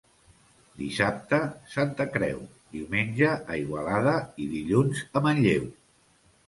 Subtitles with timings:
[0.77, 1.39] Dissabte,
[1.75, 2.41] Santa Creu;
[2.73, 5.75] diumenge, a Igualada i dilluns a Manlleu.